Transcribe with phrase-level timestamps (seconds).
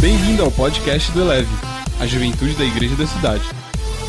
[0.00, 1.50] Bem-vindo ao podcast do Eleve,
[2.00, 3.44] a juventude da igreja da cidade.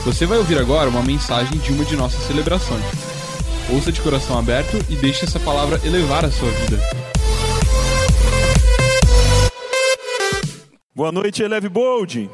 [0.05, 2.81] Você vai ouvir agora uma mensagem de uma de nossas celebrações.
[3.69, 6.77] Ouça de coração aberto e deixe essa palavra elevar a sua vida.
[10.95, 12.31] Boa noite, Eleve Bold.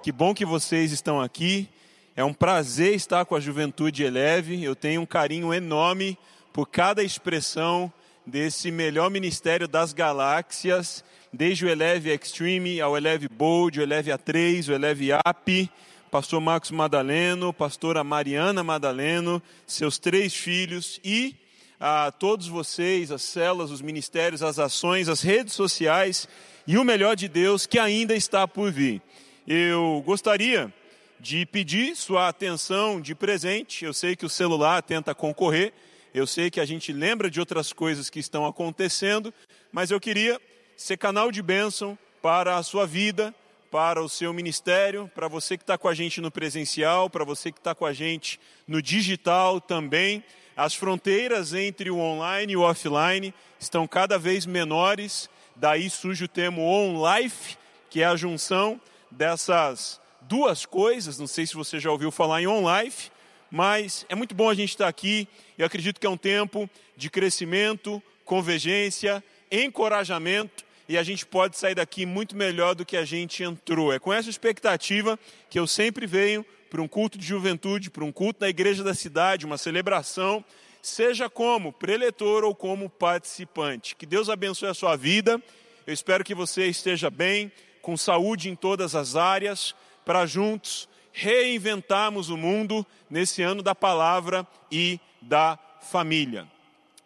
[0.00, 1.68] Que bom que vocês estão aqui.
[2.14, 4.62] É um prazer estar com a juventude Eleve.
[4.62, 6.16] Eu tenho um carinho enorme
[6.52, 7.92] por cada expressão
[8.24, 11.04] desse melhor ministério das galáxias,
[11.36, 15.70] desde o Eleve Extreme ao Eleve Bold, o Eleve A3, o Eleve AP,
[16.10, 21.36] pastor Marcos Madaleno, pastora Mariana Madaleno, seus três filhos e
[21.78, 26.26] a todos vocês, as células, os ministérios, as ações, as redes sociais
[26.66, 29.02] e o melhor de Deus que ainda está por vir.
[29.46, 30.72] Eu gostaria
[31.20, 33.84] de pedir sua atenção de presente.
[33.84, 35.74] Eu sei que o celular tenta concorrer,
[36.14, 39.34] eu sei que a gente lembra de outras coisas que estão acontecendo,
[39.70, 40.40] mas eu queria
[40.76, 43.34] ser canal de bênção para a sua vida,
[43.70, 47.50] para o seu ministério, para você que está com a gente no presencial, para você
[47.50, 50.22] que está com a gente no digital também.
[50.54, 56.28] As fronteiras entre o online e o offline estão cada vez menores, daí surge o
[56.28, 57.56] termo on-life,
[57.88, 61.18] que é a junção dessas duas coisas.
[61.18, 63.10] Não sei se você já ouviu falar em on-life,
[63.50, 65.26] mas é muito bom a gente estar aqui.
[65.56, 71.74] Eu acredito que é um tempo de crescimento, convergência, encorajamento e a gente pode sair
[71.74, 73.92] daqui muito melhor do que a gente entrou.
[73.92, 75.18] É com essa expectativa
[75.50, 78.94] que eu sempre venho para um culto de juventude, para um culto na igreja da
[78.94, 80.44] cidade, uma celebração,
[80.82, 83.96] seja como preletor ou como participante.
[83.96, 85.42] Que Deus abençoe a sua vida.
[85.86, 87.50] Eu espero que você esteja bem,
[87.82, 94.46] com saúde em todas as áreas, para juntos reinventarmos o mundo nesse ano da palavra
[94.70, 96.46] e da família.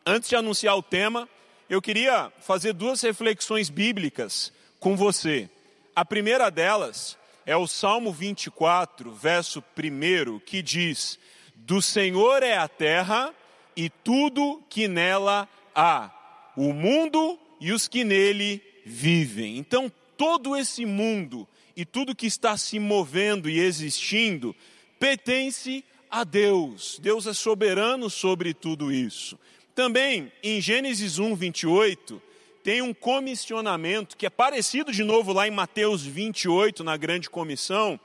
[0.04, 1.28] Antes de anunciar o tema,
[1.70, 5.48] eu queria fazer duas reflexões bíblicas com você.
[5.94, 11.16] A primeira delas é o Salmo 24, verso 1, que diz:
[11.54, 13.32] Do Senhor é a terra
[13.76, 16.10] e tudo que nela há,
[16.56, 19.56] o mundo e os que nele vivem.
[19.56, 24.56] Então, todo esse mundo e tudo que está se movendo e existindo
[24.98, 26.98] pertence a Deus.
[27.00, 29.38] Deus é soberano sobre tudo isso.
[29.74, 32.20] Também em Gênesis 1, 28,
[32.62, 37.98] tem um comissionamento que é parecido de novo lá em Mateus 28, na grande comissão,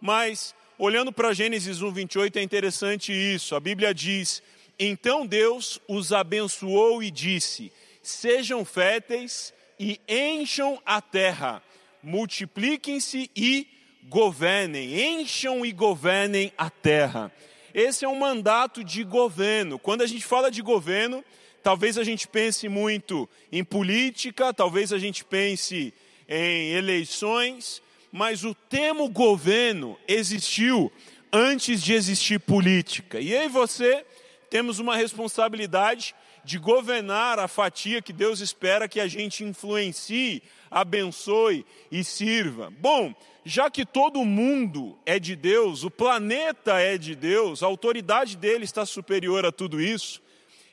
[0.00, 3.54] mas olhando para Gênesis 1, 28 é interessante isso.
[3.54, 4.42] A Bíblia diz:
[4.78, 7.72] Então Deus os abençoou e disse:
[8.02, 11.62] Sejam férteis e encham a terra
[12.02, 13.66] multipliquem-se e
[14.04, 17.30] governem, encham e governem a terra.
[17.74, 19.78] Esse é um mandato de governo.
[19.78, 21.24] Quando a gente fala de governo,
[21.62, 25.94] talvez a gente pense muito em política, talvez a gente pense
[26.28, 30.92] em eleições, mas o termo governo existiu
[31.32, 33.18] antes de existir política.
[33.18, 34.04] E eu e você
[34.50, 41.64] temos uma responsabilidade de governar a fatia que Deus espera que a gente influencie abençoe
[41.90, 42.72] e sirva.
[42.80, 48.36] Bom, já que todo mundo é de Deus, o planeta é de Deus, a autoridade
[48.36, 50.22] dele está superior a tudo isso,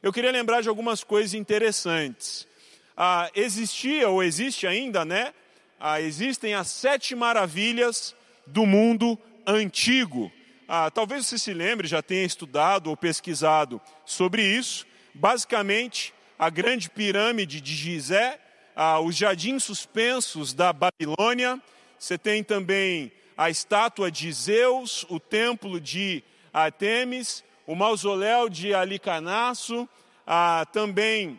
[0.02, 2.48] eu queria lembrar de algumas coisas interessantes.
[2.96, 5.34] Ah, existia, ou existe ainda, né?
[5.80, 8.16] Ah, existem as sete maravilhas
[8.48, 10.32] do mundo antigo.
[10.68, 14.86] Ah, talvez você se lembre, já tenha estudado ou pesquisado sobre isso.
[15.14, 18.40] Basicamente, a grande pirâmide de Gizé,
[18.82, 21.62] ah, os jardins suspensos da Babilônia,
[22.00, 26.24] você tem também a estátua de Zeus, o templo de
[26.54, 29.86] Artemis, o mausoléu de Alicanaço,
[30.26, 31.38] ah, também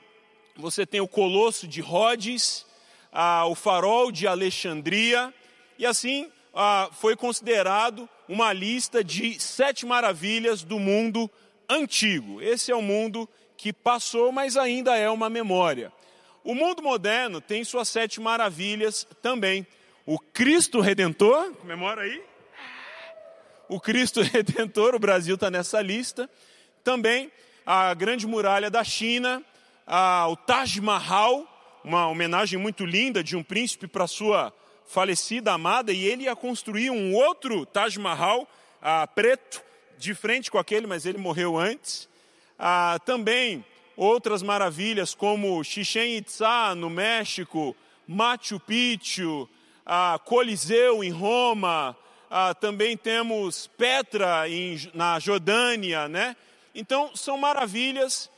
[0.55, 2.67] você tem o colosso de Rhodes,
[3.11, 5.33] ah, o farol de Alexandria,
[5.79, 11.31] e assim ah, foi considerado uma lista de sete maravilhas do mundo
[11.67, 12.43] antigo.
[12.43, 13.27] Esse é o mundo
[13.57, 15.91] que passou, mas ainda é uma memória.
[16.43, 19.67] O mundo moderno tem suas sete maravilhas também.
[20.07, 22.23] O Cristo Redentor, comemora aí.
[23.69, 26.29] O Cristo Redentor, o Brasil está nessa lista.
[26.83, 27.31] Também
[27.65, 29.45] a Grande Muralha da China,
[29.87, 31.47] a, o Taj Mahal,
[31.85, 34.53] uma homenagem muito linda de um príncipe para sua
[34.87, 38.49] falecida amada, e ele ia construir um outro Taj Mahal
[38.81, 39.63] a, preto,
[39.99, 42.09] de frente com aquele, mas ele morreu antes.
[42.59, 43.65] Ah, também
[44.01, 47.77] outras maravilhas como Chichen Itza no México,
[48.09, 49.47] Machu Picchu,
[49.85, 51.95] ah, Coliseu em Roma,
[52.61, 56.35] também temos Petra em, na Jordânia, né?
[56.75, 58.31] Então são maravilhas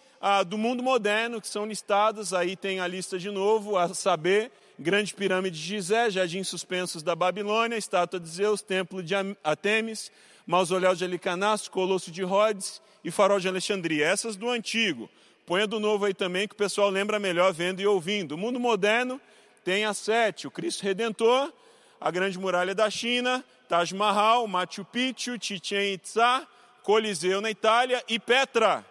[0.49, 5.15] do mundo moderno que são listadas, aí tem a lista de novo, a saber, Grande
[5.15, 10.11] Pirâmide de Gizé, Jardim Suspensos da Babilônia, Estátua de Zeus, Templo de Atemis,
[10.45, 14.07] Mausoléu de Alicanastro, Colosso de Rhodes e Farol de Alexandria.
[14.07, 15.09] Essas do antigo.
[15.47, 18.33] Ponha do novo aí também, que o pessoal lembra melhor vendo e ouvindo.
[18.33, 19.21] O mundo moderno
[19.65, 21.53] tem as sete: o Cristo Redentor,
[22.01, 26.47] a Grande Muralha da China, Taj Mahal, Machu Picchu, Chichen Itza,
[26.83, 28.85] Coliseu na Itália e Petra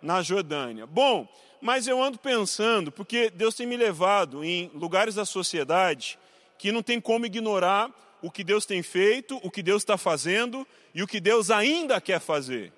[0.00, 0.86] na Jordânia.
[0.86, 1.28] Bom,
[1.60, 6.18] mas eu ando pensando, porque Deus tem me levado em lugares da sociedade
[6.56, 7.90] que não tem como ignorar
[8.22, 12.00] o que Deus tem feito, o que Deus está fazendo e o que Deus ainda
[12.00, 12.72] quer fazer.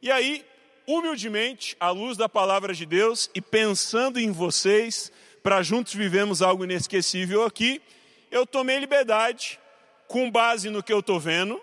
[0.00, 0.44] E aí,
[0.86, 5.10] humildemente, à luz da palavra de Deus e pensando em vocês,
[5.42, 7.82] para juntos vivemos algo inesquecível aqui,
[8.30, 9.58] eu tomei liberdade,
[10.06, 11.60] com base no que eu estou vendo,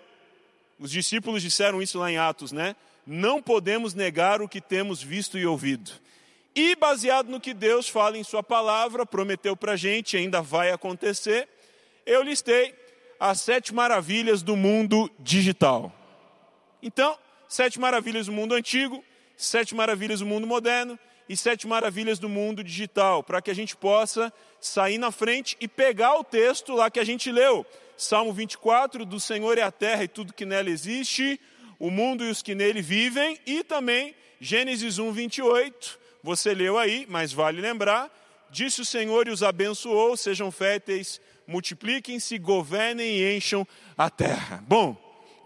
[0.79, 2.75] os discípulos disseram isso lá em Atos, né?
[3.05, 5.91] Não podemos negar o que temos visto e ouvido.
[6.55, 10.71] E baseado no que Deus fala em Sua palavra, prometeu para a gente, ainda vai
[10.71, 11.47] acontecer,
[12.05, 12.75] eu listei
[13.19, 15.91] as sete maravilhas do mundo digital.
[16.81, 17.17] Então,
[17.47, 19.03] sete maravilhas do mundo antigo,
[19.45, 20.97] sete maravilhas do mundo moderno
[21.27, 25.67] e sete maravilhas do mundo digital, para que a gente possa sair na frente e
[25.67, 27.65] pegar o texto lá que a gente leu.
[27.97, 31.39] Salmo 24, do Senhor é a terra e tudo que nela existe,
[31.79, 37.05] o mundo e os que nele vivem, e também Gênesis 1, 28, você leu aí,
[37.09, 38.11] mas vale lembrar.
[38.49, 43.67] Disse o Senhor e os abençoou, sejam férteis, multipliquem-se, governem e encham
[43.97, 44.63] a terra.
[44.67, 44.95] Bom,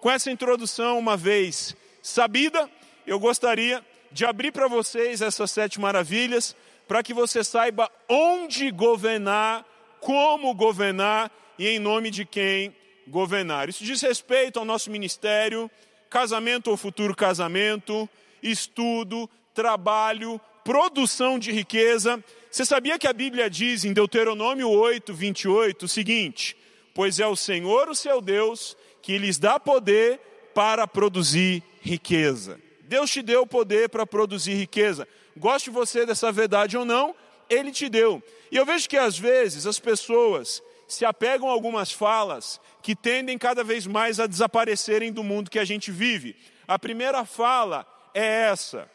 [0.01, 2.69] com essa introdução, uma vez sabida,
[3.07, 6.56] eu gostaria de abrir para vocês essas sete maravilhas,
[6.88, 9.65] para que você saiba onde governar,
[10.01, 12.75] como governar e em nome de quem
[13.07, 13.69] governar.
[13.69, 15.71] Isso diz respeito ao nosso ministério,
[16.09, 18.07] casamento ou futuro casamento,
[18.44, 22.21] estudo, trabalho, produção de riqueza.
[22.51, 26.57] Você sabia que a Bíblia diz em Deuteronômio 8, 28 o seguinte:
[26.94, 30.19] Pois é o Senhor, o seu Deus, que lhes dá poder
[30.54, 32.67] para produzir riqueza.
[32.88, 35.07] Deus te deu poder para produzir riqueza.
[35.36, 37.16] Goste você dessa verdade ou não,
[37.50, 38.24] Ele te deu.
[38.51, 43.38] E eu vejo que às vezes as pessoas se apegam a algumas falas que tendem
[43.38, 46.36] cada vez mais a desaparecerem do mundo que a gente vive.
[46.68, 48.90] A primeira fala é essa: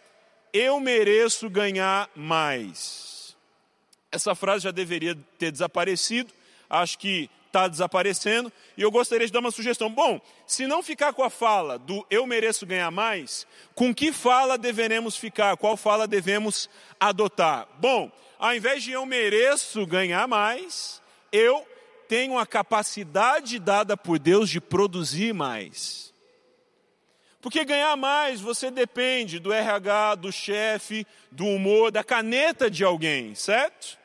[0.53, 3.37] eu mereço ganhar mais.
[4.11, 6.33] Essa frase já deveria ter desaparecido,
[6.69, 9.91] acho que está desaparecendo, e eu gostaria de dar uma sugestão.
[9.91, 14.57] Bom, se não ficar com a fala do eu mereço ganhar mais, com que fala
[14.57, 15.57] deveremos ficar?
[15.59, 17.69] Qual fala devemos adotar?
[17.79, 21.67] Bom, ao invés de eu mereço ganhar mais, eu
[22.09, 26.13] tenho a capacidade dada por Deus de produzir mais.
[27.43, 33.35] Porque ganhar mais você depende do RH, do chefe, do humor, da caneta de alguém,
[33.35, 33.99] certo?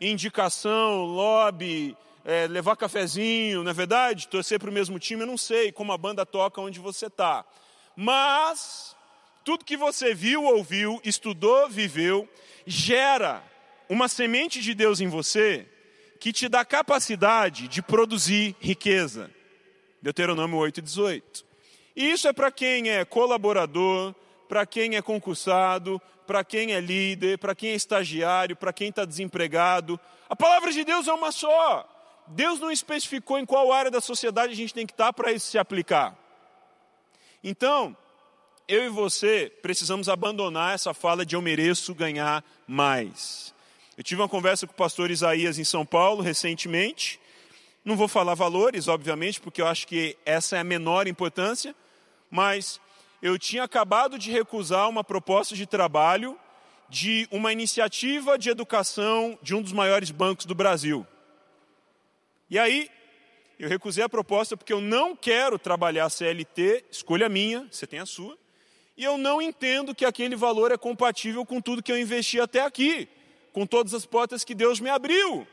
[0.00, 4.28] Indicação, lobby, é, levar cafezinho, não é verdade?
[4.28, 7.44] Torcer para o mesmo time, eu não sei como a banda toca onde você está.
[7.96, 8.96] Mas
[9.44, 12.28] tudo que você viu, ouviu, estudou, viveu,
[12.66, 13.42] gera
[13.88, 15.68] uma semente de Deus em você
[16.20, 19.30] que te dá capacidade de produzir riqueza.
[20.00, 21.44] Deuteronômio 8, 18.
[21.96, 24.14] E isso é para quem é colaborador,
[24.48, 29.04] para quem é concursado, para quem é líder, para quem é estagiário, para quem está
[29.04, 29.98] desempregado.
[30.28, 31.88] A palavra de Deus é uma só.
[32.26, 35.32] Deus não especificou em qual área da sociedade a gente tem que estar tá para
[35.32, 36.16] isso se aplicar.
[37.42, 37.96] Então,
[38.68, 43.52] eu e você precisamos abandonar essa fala de eu mereço ganhar mais.
[43.96, 47.20] Eu tive uma conversa com o pastor Isaías em São Paulo recentemente.
[47.84, 51.74] Não vou falar valores, obviamente, porque eu acho que essa é a menor importância,
[52.30, 52.80] mas
[53.20, 56.38] eu tinha acabado de recusar uma proposta de trabalho
[56.88, 61.06] de uma iniciativa de educação de um dos maiores bancos do Brasil.
[62.52, 62.90] E aí,
[63.58, 68.04] eu recusei a proposta porque eu não quero trabalhar CLT, escolha minha, você tem a
[68.04, 68.36] sua,
[68.94, 72.60] e eu não entendo que aquele valor é compatível com tudo que eu investi até
[72.60, 73.08] aqui,
[73.54, 75.46] com todas as portas que Deus me abriu.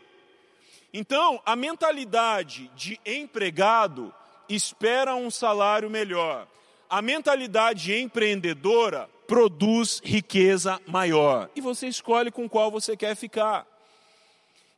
[0.94, 4.14] Então, a mentalidade de empregado
[4.50, 6.46] espera um salário melhor
[6.90, 11.48] a mentalidade empreendedora produz riqueza maior.
[11.56, 13.68] E você escolhe com qual você quer ficar.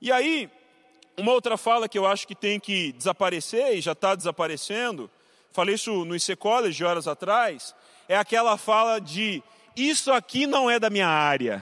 [0.02, 0.50] E aí,
[1.18, 5.10] uma outra fala que eu acho que tem que desaparecer e já está desaparecendo,
[5.52, 7.76] falei isso no IC College horas atrás,
[8.08, 9.44] é aquela fala de
[9.76, 11.62] isso aqui não é da minha área.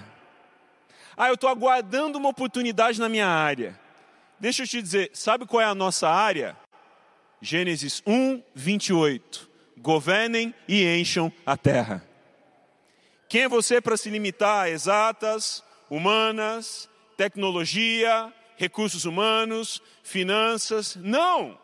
[1.16, 3.80] Ah, eu estou aguardando uma oportunidade na minha área.
[4.40, 6.56] Deixa eu te dizer, sabe qual é a nossa área?
[7.42, 12.04] Gênesis 1, 28 governem e encham a terra.
[13.28, 20.98] Quem é você para se limitar a exatas, humanas, tecnologia, recursos humanos, finanças.
[20.98, 21.58] Não!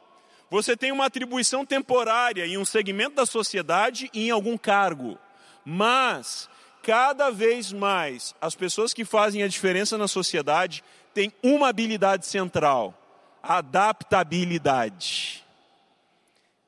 [0.50, 5.20] Você tem uma atribuição temporária em um segmento da sociedade e em algum cargo.
[5.66, 6.50] Mas,
[6.82, 10.82] cada vez mais, as pessoas que fazem a diferença na sociedade
[11.14, 12.98] têm uma habilidade central:
[13.44, 15.44] adaptabilidade.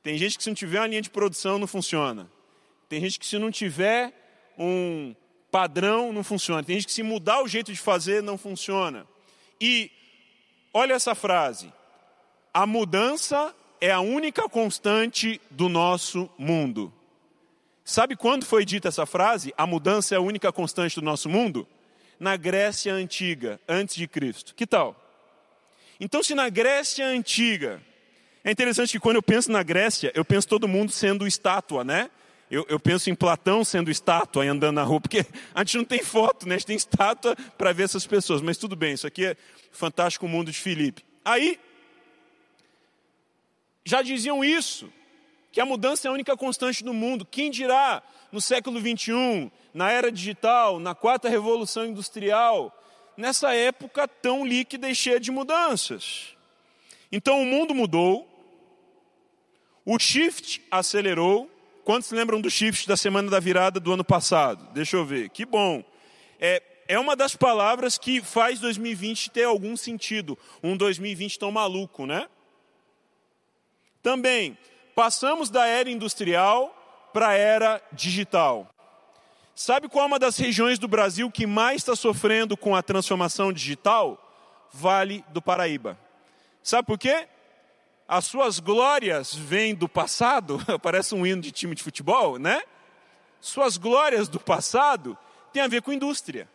[0.03, 2.29] Tem gente que se não tiver uma linha de produção não funciona.
[2.89, 4.12] Tem gente que se não tiver
[4.60, 5.15] um
[5.50, 6.63] padrão não funciona.
[6.63, 9.07] Tem gente que se mudar o jeito de fazer não funciona.
[9.62, 9.91] E
[10.77, 11.74] olha essa frase:
[12.53, 16.93] a mudança é a única constante do nosso mundo.
[17.84, 19.53] Sabe quando foi dita essa frase?
[19.57, 21.67] A mudança é a única constante do nosso mundo?
[22.19, 24.53] Na Grécia antiga, antes de Cristo.
[24.53, 24.96] Que tal?
[26.00, 27.81] Então, se na Grécia antiga,
[28.43, 32.10] é interessante que quando eu penso na Grécia, eu penso todo mundo sendo estátua, né?
[32.50, 35.84] Eu, eu, penso em Platão sendo estátua e andando na rua, porque a gente não
[35.84, 36.56] tem foto, né?
[36.56, 38.42] A gente tem estátua para ver essas pessoas.
[38.42, 39.38] Mas tudo bem, isso aqui é
[39.72, 41.04] fantástico mundo de Filipe.
[41.25, 41.60] Aí,
[43.84, 44.92] já diziam isso,
[45.51, 47.25] que a mudança é a única constante do mundo.
[47.25, 48.01] Quem dirá
[48.32, 52.74] no século 21, na era digital, na quarta revolução industrial,
[53.18, 56.36] nessa época tão líquida e cheia de mudanças?
[57.12, 58.25] Então o mundo mudou,
[59.86, 61.50] o shift acelerou,
[61.88, 64.67] Quantos lembram do shift da semana da virada do ano passado?
[64.74, 65.29] Deixa eu ver.
[65.29, 65.82] Que bom.
[66.38, 70.38] É, é uma das palavras que faz 2020 ter algum sentido.
[70.62, 72.27] Um 2020 tão maluco, né?
[74.03, 74.58] Também,
[74.94, 76.75] passamos da era industrial
[77.13, 78.70] para a era digital.
[79.56, 83.53] Sabe qual é uma das regiões do Brasil que mais está sofrendo com a transformação
[83.53, 84.22] digital?
[84.74, 85.98] Vale do Paraíba.
[86.62, 87.29] Sabe por quê?
[88.08, 92.64] As suas glórias vêm do passado, parece um hino de time de futebol, né?
[93.42, 95.18] Suas glórias do passado
[95.52, 96.48] têm a ver com indústria.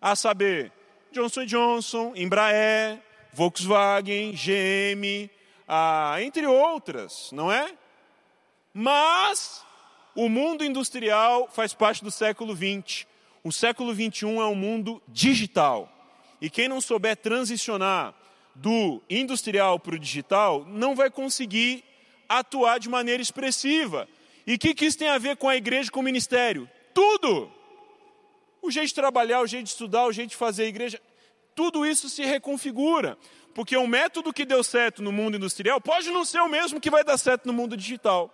[0.00, 0.70] A saber,
[1.10, 3.00] Johnson Johnson, Embraer,
[3.32, 5.28] Volkswagen, GM,
[5.66, 7.74] ah, entre outras, não é?
[8.72, 9.64] Mas
[10.14, 13.06] o mundo industrial faz parte do século XX.
[13.42, 15.90] O século XXI é um mundo digital.
[16.40, 18.14] E quem não souber transicionar
[18.54, 21.84] do industrial para o digital, não vai conseguir
[22.28, 24.08] atuar de maneira expressiva.
[24.46, 26.68] E o que, que isso tem a ver com a igreja, com o ministério?
[26.92, 27.50] Tudo!
[28.62, 31.00] O jeito de trabalhar, o jeito de estudar, o jeito de fazer a igreja,
[31.54, 33.18] tudo isso se reconfigura.
[33.54, 36.90] Porque o método que deu certo no mundo industrial pode não ser o mesmo que
[36.90, 38.32] vai dar certo no mundo digital.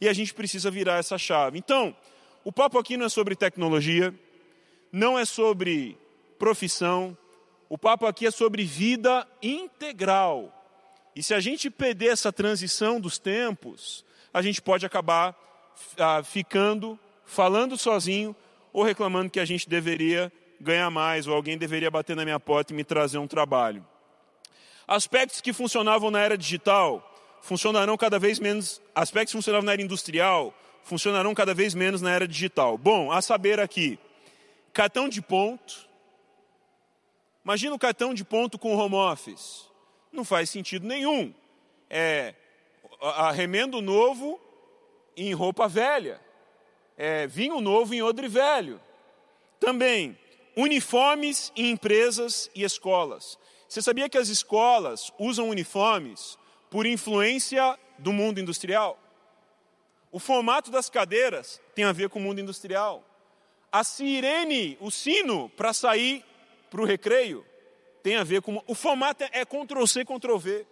[0.00, 1.58] E a gente precisa virar essa chave.
[1.58, 1.96] Então,
[2.44, 4.14] o papo aqui não é sobre tecnologia,
[4.92, 5.96] não é sobre
[6.38, 7.16] profissão,
[7.72, 10.52] o papo aqui é sobre vida integral.
[11.16, 15.34] E se a gente perder essa transição dos tempos, a gente pode acabar
[15.96, 18.36] ah, ficando, falando sozinho
[18.74, 22.74] ou reclamando que a gente deveria ganhar mais ou alguém deveria bater na minha porta
[22.74, 23.82] e me trazer um trabalho.
[24.86, 27.02] Aspectos que funcionavam na era digital
[27.40, 30.52] funcionarão cada vez menos, aspectos que funcionavam na era industrial
[30.82, 32.76] funcionarão cada vez menos na era digital.
[32.76, 33.98] Bom, a saber aqui,
[34.74, 35.90] cartão de ponto,
[37.44, 39.68] Imagina o cartão de ponto com home office.
[40.12, 41.34] Não faz sentido nenhum.
[41.90, 42.34] É
[43.34, 44.40] remendo novo
[45.16, 46.20] em roupa velha.
[46.96, 48.80] É vinho novo em odre velho.
[49.58, 50.16] Também,
[50.56, 53.38] uniformes em empresas e escolas.
[53.68, 56.38] Você sabia que as escolas usam uniformes
[56.70, 58.98] por influência do mundo industrial?
[60.12, 63.02] O formato das cadeiras tem a ver com o mundo industrial.
[63.72, 66.22] A sirene, o sino para sair
[66.72, 67.44] para o recreio
[68.02, 68.62] tem a ver com.
[68.66, 70.66] O formato é Ctrl-C, Ctrl-V.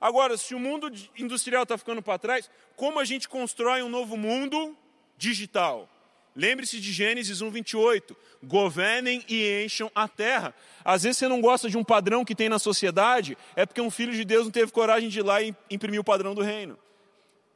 [0.00, 4.16] Agora, se o mundo industrial está ficando para trás, como a gente constrói um novo
[4.16, 4.76] mundo
[5.16, 5.90] digital?
[6.36, 8.16] Lembre-se de Gênesis 1, 28.
[8.44, 10.54] Governem e encham a terra.
[10.84, 13.90] Às vezes você não gosta de um padrão que tem na sociedade, é porque um
[13.90, 16.78] filho de Deus não teve coragem de ir lá e imprimir o padrão do reino.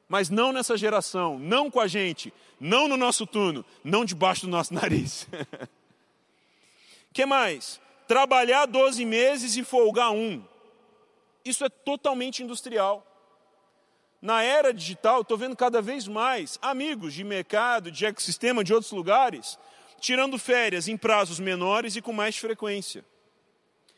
[0.08, 4.50] Mas não nessa geração, não com a gente, não no nosso turno, não debaixo do
[4.50, 5.28] nosso nariz.
[7.12, 7.80] Que mais?
[8.08, 10.42] Trabalhar 12 meses e folgar um.
[11.44, 13.06] Isso é totalmente industrial.
[14.20, 18.92] Na era digital, estou vendo cada vez mais amigos de mercado, de ecossistema, de outros
[18.92, 19.58] lugares,
[20.00, 23.04] tirando férias em prazos menores e com mais frequência.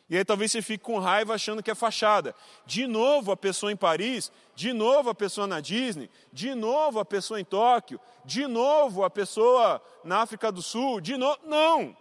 [0.08, 2.34] E aí talvez você fique com raiva achando que é fachada.
[2.66, 7.04] De novo a pessoa em Paris, de novo a pessoa na Disney, de novo a
[7.04, 11.38] pessoa em Tóquio, de novo a pessoa na África do Sul, de novo.
[11.44, 11.96] Não!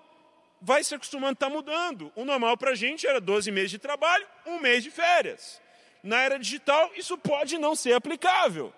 [0.64, 2.12] Vai se acostumando, está mudando.
[2.16, 5.62] O normal para a gente era 12 meses de trabalho, um mês de férias.
[6.02, 8.74] Na era digital, isso pode não ser aplicável.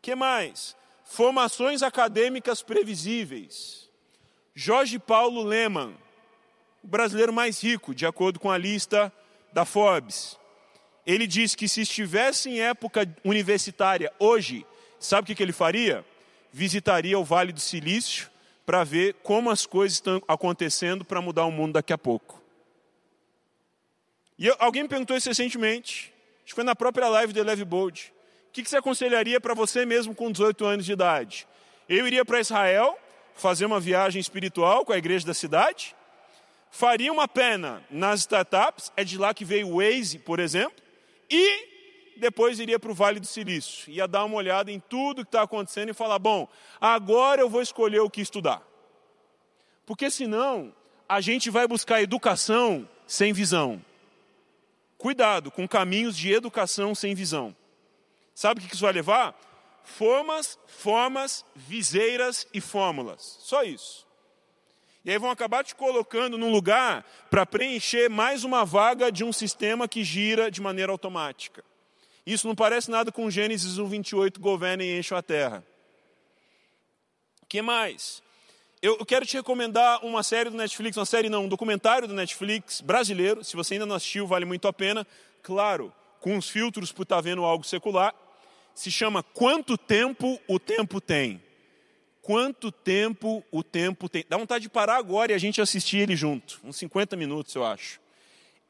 [0.00, 0.74] que mais?
[1.04, 3.88] Formações acadêmicas previsíveis.
[4.54, 5.94] Jorge Paulo Leman,
[6.82, 9.12] o brasileiro mais rico, de acordo com a lista
[9.52, 10.38] da Forbes.
[11.06, 14.66] Ele diz que se estivesse em época universitária hoje,
[14.98, 16.04] sabe o que ele faria?
[16.52, 18.30] Visitaria o Vale do Silício
[18.68, 22.38] para ver como as coisas estão acontecendo para mudar o mundo daqui a pouco.
[24.38, 26.12] E alguém me perguntou isso recentemente,
[26.44, 28.12] acho que foi na própria live do Eleve Bold.
[28.46, 31.48] O que, que você aconselharia para você mesmo com 18 anos de idade?
[31.88, 32.98] Eu iria para Israel,
[33.34, 35.96] fazer uma viagem espiritual com a igreja da cidade,
[36.70, 40.76] faria uma pena nas startups, é de lá que veio o Waze, por exemplo,
[41.30, 41.67] e
[42.18, 45.42] depois iria para o Vale do Silício, ia dar uma olhada em tudo que está
[45.42, 46.48] acontecendo e falar: bom,
[46.80, 48.62] agora eu vou escolher o que estudar.
[49.86, 50.74] Porque senão
[51.08, 53.82] a gente vai buscar educação sem visão.
[54.98, 57.56] Cuidado com caminhos de educação sem visão.
[58.34, 59.34] Sabe o que isso vai levar?
[59.82, 63.38] Formas, formas, viseiras e fórmulas.
[63.40, 64.06] Só isso.
[65.04, 69.32] E aí vão acabar te colocando num lugar para preencher mais uma vaga de um
[69.32, 71.64] sistema que gira de maneira automática.
[72.28, 75.64] Isso não parece nada com Gênesis 1, 28, governa e enche a terra.
[77.48, 78.22] Que mais?
[78.82, 82.82] Eu quero te recomendar uma série do Netflix, uma série não, um documentário do Netflix
[82.82, 83.42] brasileiro.
[83.42, 85.06] Se você ainda não assistiu, vale muito a pena.
[85.42, 88.14] Claro, com os filtros por estar tá vendo algo secular.
[88.74, 91.42] Se chama Quanto Tempo o Tempo Tem.
[92.20, 94.22] Quanto tempo o tempo tem.
[94.28, 96.60] Dá vontade de parar agora e a gente assistir ele junto.
[96.62, 97.98] Uns 50 minutos, eu acho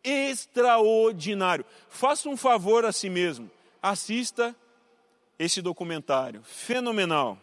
[0.02, 1.64] extraordinário.
[1.88, 3.50] Faça um favor a si mesmo,
[3.82, 4.54] assista
[5.38, 7.38] esse documentário, fenomenal.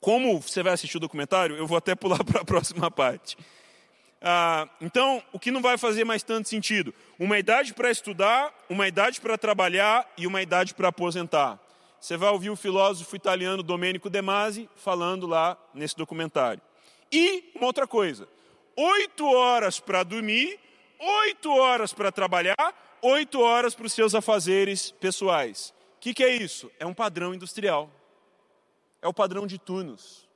[0.00, 3.36] Como você vai assistir o documentário, eu vou até pular para a próxima parte.
[4.20, 6.92] Ah, então, o que não vai fazer mais tanto sentido?
[7.18, 11.60] Uma idade para estudar, uma idade para trabalhar e uma idade para aposentar.
[12.00, 16.60] Você vai ouvir o filósofo italiano Domenico De Masi falando lá nesse documentário.
[17.10, 18.28] E uma outra coisa:
[18.76, 20.58] oito horas para dormir
[20.98, 22.56] oito horas para trabalhar,
[23.02, 25.74] oito horas para os seus afazeres pessoais.
[25.96, 26.70] O que, que é isso?
[26.78, 27.90] É um padrão industrial.
[29.00, 30.26] É o padrão de turnos.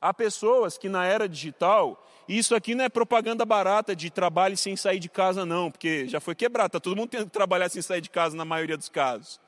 [0.00, 4.56] Há pessoas que na era digital, e isso aqui não é propaganda barata de trabalho
[4.56, 7.68] sem sair de casa, não, porque já foi quebrado, está todo mundo tendo que trabalhar
[7.68, 9.40] sem sair de casa na maioria dos casos,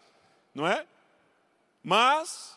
[0.54, 0.86] não é?
[1.82, 2.56] Mas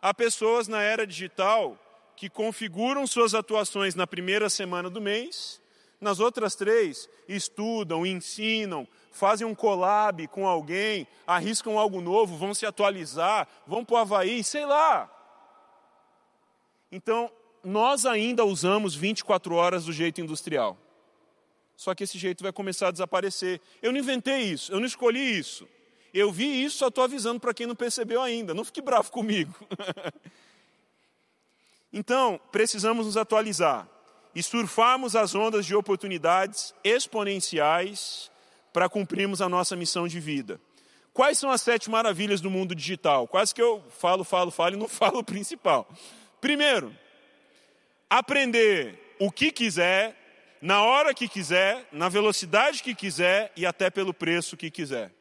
[0.00, 1.76] há pessoas na era digital
[2.16, 5.60] que configuram suas atuações na primeira semana do mês
[6.00, 12.64] nas outras três, estudam, ensinam, fazem um collab com alguém, arriscam algo novo, vão se
[12.64, 15.10] atualizar, vão para o Havaí, sei lá.
[16.90, 17.30] Então,
[17.64, 20.78] nós ainda usamos 24 horas do jeito industrial.
[21.76, 23.60] Só que esse jeito vai começar a desaparecer.
[23.82, 25.68] Eu não inventei isso, eu não escolhi isso.
[26.14, 28.54] Eu vi isso, só estou avisando para quem não percebeu ainda.
[28.54, 29.54] Não fique bravo comigo.
[31.92, 33.86] então, precisamos nos atualizar
[34.34, 38.30] e surfarmos as ondas de oportunidades exponenciais
[38.72, 40.60] para cumprirmos a nossa missão de vida.
[41.12, 43.26] Quais são as sete maravilhas do mundo digital?
[43.26, 45.88] Quase que eu falo, falo, falo e não falo o principal.
[46.40, 46.94] Primeiro,
[48.08, 50.16] aprender o que quiser,
[50.62, 55.12] na hora que quiser, na velocidade que quiser e até pelo preço que quiser.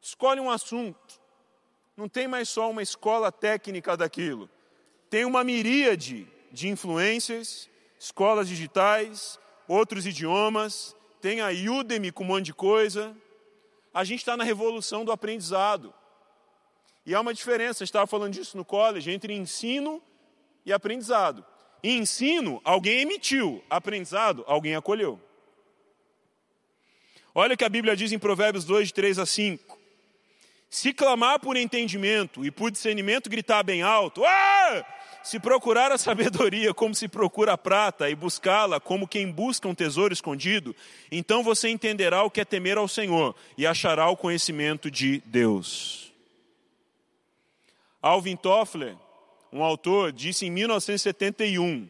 [0.00, 1.20] Escolhe um assunto.
[1.96, 4.48] Não tem mais só uma escola técnica daquilo.
[5.10, 12.46] Tem uma miríade de influências, escolas digitais, outros idiomas, tem a Udemy com um monte
[12.46, 13.14] de coisa.
[13.92, 15.92] A gente está na revolução do aprendizado.
[17.04, 20.00] E há uma diferença, eu estava falando disso no college, entre ensino
[20.64, 21.44] e aprendizado.
[21.82, 25.20] Em ensino, alguém emitiu, aprendizado, alguém acolheu.
[27.34, 29.78] Olha o que a Bíblia diz em Provérbios 2, de 3 a 5.
[30.70, 34.86] Se clamar por entendimento e por discernimento gritar bem alto, ah!
[35.24, 39.74] Se procurar a sabedoria como se procura a prata e buscá-la como quem busca um
[39.74, 40.76] tesouro escondido,
[41.10, 46.12] então você entenderá o que é temer ao Senhor e achará o conhecimento de Deus.
[48.02, 48.94] Alvin Toffler,
[49.50, 51.88] um autor, disse em 1971,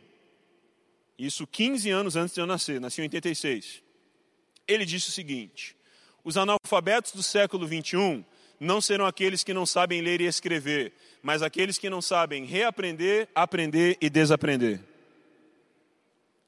[1.19, 3.83] isso 15 anos antes de eu nascer, nasci em 86.
[4.69, 5.77] Ele disse o seguinte:
[6.23, 8.25] os analfabetos do século 21
[8.65, 13.29] não serão aqueles que não sabem ler e escrever, mas aqueles que não sabem reaprender,
[13.35, 14.81] aprender e desaprender.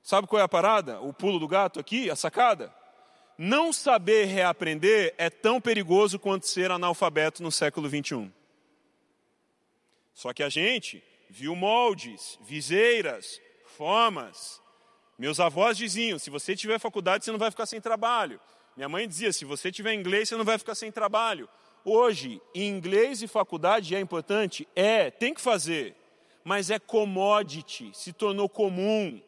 [0.03, 1.01] Sabe qual é a parada?
[1.01, 2.73] O pulo do gato aqui, a sacada?
[3.37, 8.33] Não saber reaprender é tão perigoso quanto ser analfabeto no século 21.
[10.15, 13.41] Só que a gente viu moldes, viseiras,
[13.77, 14.63] formas.
[15.19, 18.41] Meus avós diziam: se você tiver faculdade, você não vai ficar sem trabalho.
[18.77, 21.49] Minha mãe dizia: se você tiver inglês, você não vai ficar sem trabalho.
[21.89, 24.67] Hoje, inglês e faculdade é importante?
[24.75, 25.95] É, tem que fazer,
[26.43, 29.23] mas é commodity, se tornou comum.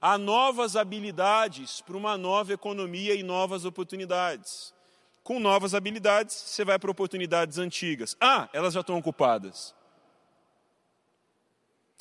[0.00, 4.74] Há novas habilidades para uma nova economia e novas oportunidades.
[5.22, 8.16] Com novas habilidades, você vai para oportunidades antigas.
[8.20, 9.72] Ah, elas já estão ocupadas.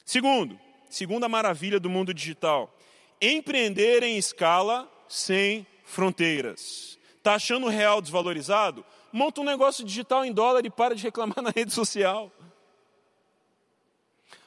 [0.03, 2.75] Segundo, segunda maravilha do mundo digital:
[3.21, 6.97] empreender em escala sem fronteiras.
[7.17, 8.83] Está achando o real desvalorizado?
[9.11, 12.31] Monta um negócio digital em dólar e para de reclamar na rede social.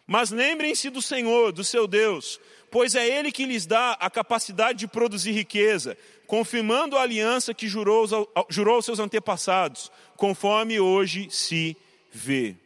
[0.07, 4.81] Mas lembrem-se do Senhor, do seu Deus, pois é Ele que lhes dá a capacidade
[4.81, 5.97] de produzir riqueza,
[6.27, 8.07] confirmando a aliança que jurou,
[8.49, 11.77] jurou aos seus antepassados, conforme hoje se
[12.11, 12.57] vê.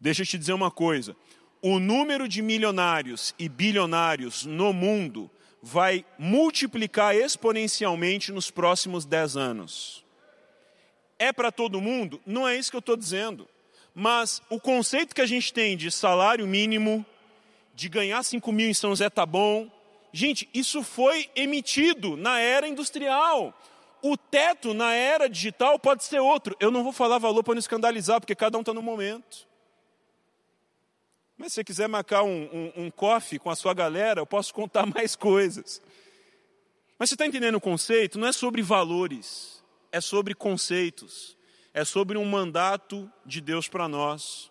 [0.00, 1.16] Deixa eu te dizer uma coisa:
[1.62, 5.30] o número de milionários e bilionários no mundo
[5.62, 10.04] vai multiplicar exponencialmente nos próximos 10 anos.
[11.22, 12.20] É para todo mundo?
[12.26, 13.48] Não é isso que eu estou dizendo.
[13.94, 17.06] Mas o conceito que a gente tem de salário mínimo,
[17.76, 19.70] de ganhar 5 mil em São José tá bom.
[20.12, 23.56] Gente, isso foi emitido na era industrial.
[24.02, 26.56] O teto na era digital pode ser outro.
[26.58, 29.46] Eu não vou falar valor para não escandalizar, porque cada um está no momento.
[31.38, 34.52] Mas se você quiser marcar um, um, um coffee com a sua galera, eu posso
[34.52, 35.80] contar mais coisas.
[36.98, 38.18] Mas você está entendendo o conceito?
[38.18, 39.61] Não é sobre valores,
[39.92, 41.36] é sobre conceitos,
[41.72, 44.50] é sobre um mandato de Deus para nós.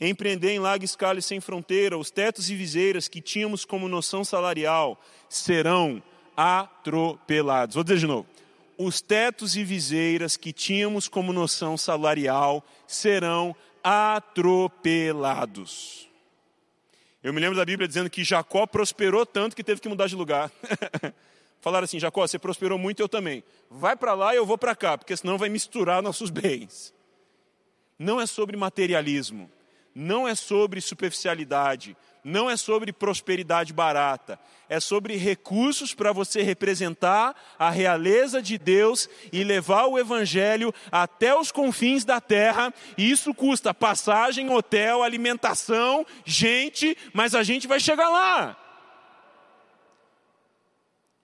[0.00, 4.22] Empreender em larga escala e sem fronteira, os tetos e viseiras que tínhamos como noção
[4.24, 6.00] salarial serão
[6.36, 7.74] atropelados.
[7.74, 8.28] Vou dizer de novo.
[8.76, 15.28] Os tetos e viseiras que tínhamos como noção salarial serão atropelados.
[17.20, 20.14] Eu me lembro da Bíblia dizendo que Jacó prosperou tanto que teve que mudar de
[20.14, 20.52] lugar.
[21.60, 23.42] Falaram assim: Jacó, você prosperou muito, eu também.
[23.70, 26.94] Vai para lá e eu vou para cá, porque senão vai misturar nossos bens.
[27.98, 29.50] Não é sobre materialismo,
[29.94, 37.34] não é sobre superficialidade, não é sobre prosperidade barata, é sobre recursos para você representar
[37.58, 42.72] a realeza de Deus e levar o Evangelho até os confins da terra.
[42.96, 48.67] E isso custa passagem, hotel, alimentação, gente, mas a gente vai chegar lá.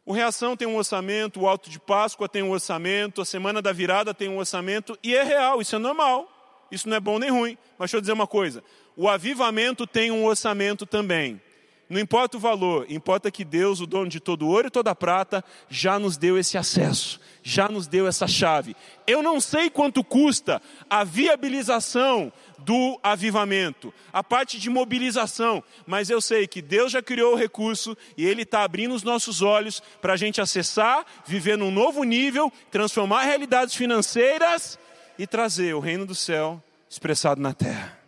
[0.06, 3.72] O Reação tem um orçamento, o Alto de Páscoa tem um orçamento, a Semana da
[3.72, 6.30] Virada tem um orçamento, e é real, isso é normal.
[6.70, 7.56] Isso não é bom nem ruim.
[7.78, 8.62] Mas deixa eu dizer uma coisa:
[8.96, 11.40] o avivamento tem um orçamento também.
[11.88, 15.44] Não importa o valor, importa que Deus, o dono de todo ouro e toda prata,
[15.68, 18.74] já nos deu esse acesso, já nos deu essa chave.
[19.06, 26.22] Eu não sei quanto custa a viabilização do avivamento, a parte de mobilização, mas eu
[26.22, 30.14] sei que Deus já criou o recurso e Ele está abrindo os nossos olhos para
[30.14, 34.78] a gente acessar, viver num novo nível, transformar realidades financeiras
[35.18, 37.98] e trazer o reino do céu expressado na terra.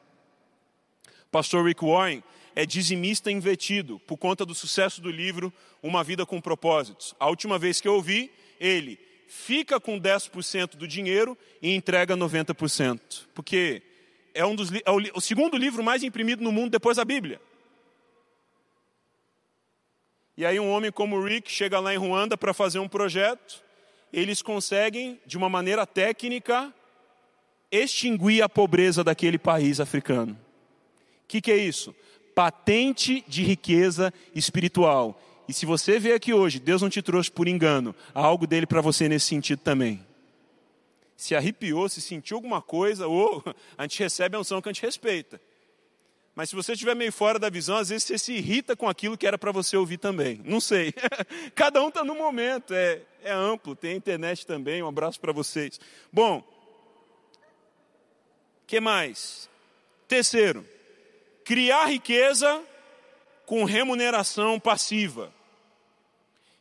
[1.31, 2.23] Pastor Rick Warren
[2.57, 7.15] é dizimista invertido por conta do sucesso do livro Uma Vida com Propósitos.
[7.21, 13.27] A última vez que eu ouvi, ele fica com 10% do dinheiro e entrega 90%.
[13.35, 13.83] Porque
[14.33, 17.39] é, um dos, é o, o segundo livro mais imprimido no mundo depois da Bíblia.
[20.35, 23.63] E aí um homem como o Rick chega lá em Ruanda para fazer um projeto,
[24.11, 26.73] eles conseguem, de uma maneira técnica,
[27.71, 30.33] extinguir a pobreza daquele país africano.
[30.33, 31.95] O que, que é isso?
[32.37, 35.19] Patente de riqueza espiritual.
[35.49, 38.67] E se você vê aqui hoje, Deus não te trouxe por engano, há algo dele
[38.67, 40.05] para você nesse sentido também.
[41.17, 43.43] Se arrepiou, se sentiu alguma coisa, ou
[43.79, 45.41] a gente recebe a unção que a gente respeita.
[46.35, 49.17] Mas se você estiver meio fora da visão, às vezes você se irrita com aquilo
[49.17, 50.43] que era para você ouvir também.
[50.45, 50.93] Não sei.
[51.57, 54.83] Cada um está no momento, é, é amplo, tem internet também.
[54.83, 55.81] Um abraço para vocês.
[56.13, 56.45] Bom,
[58.67, 59.49] que mais?
[60.07, 60.76] Terceiro,
[61.47, 62.61] criar riqueza
[63.47, 65.33] com remuneração passiva.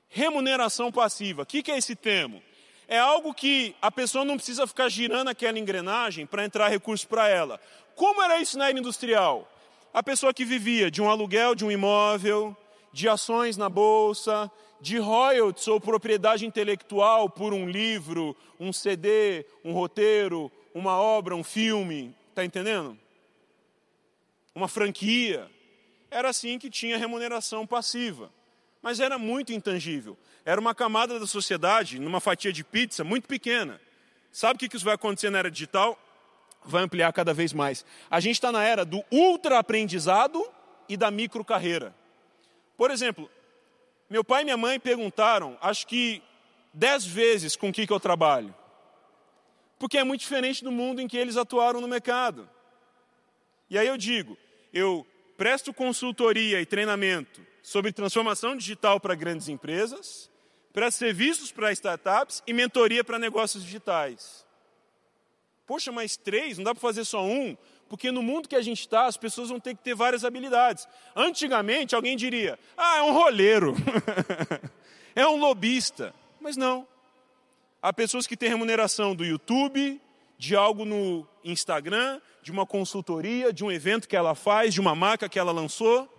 [0.08, 1.42] Remuneração passiva.
[1.42, 2.40] O que, que é esse termo?
[2.88, 7.28] É algo que a pessoa não precisa ficar girando aquela engrenagem para entrar recurso para
[7.28, 7.60] ela.
[7.96, 9.52] Como era isso na era industrial?
[9.92, 12.56] A pessoa que vivia de um aluguel de um imóvel,
[12.94, 19.74] de ações na bolsa, de royalties ou propriedade intelectual por um livro, um CD, um
[19.74, 22.96] roteiro, uma obra, um filme, está entendendo?
[24.56, 25.52] Uma franquia.
[26.10, 28.32] Era assim que tinha remuneração passiva.
[28.82, 30.18] Mas era muito intangível.
[30.44, 33.80] Era uma camada da sociedade, numa fatia de pizza, muito pequena.
[34.32, 36.00] Sabe o que isso vai acontecer na era digital?
[36.64, 37.86] Vai ampliar cada vez mais.
[38.10, 40.44] A gente está na era do ultra aprendizado
[40.88, 41.94] e da micro carreira.
[42.78, 43.30] Por exemplo,
[44.10, 46.24] meu pai e minha mãe perguntaram, acho que
[46.74, 48.56] dez vezes com o que, que eu trabalho
[49.78, 52.50] porque é muito diferente do mundo em que eles atuaram no mercado.
[53.70, 54.38] E aí eu digo,
[54.76, 55.08] eu
[55.38, 60.30] presto consultoria e treinamento sobre transformação digital para grandes empresas,
[60.74, 64.46] presto serviços para startups e mentoria para negócios digitais.
[65.66, 66.58] Poxa, mas três?
[66.58, 67.56] Não dá para fazer só um?
[67.88, 70.86] Porque no mundo que a gente está, as pessoas vão ter que ter várias habilidades.
[71.16, 73.74] Antigamente, alguém diria: ah, é um roleiro,
[75.16, 76.14] é um lobista.
[76.42, 76.86] Mas não.
[77.82, 80.02] Há pessoas que têm remuneração do YouTube,
[80.38, 84.96] de algo no Instagram, de uma consultoria, de um evento que ela faz, de uma
[84.96, 86.10] marca que ela lançou.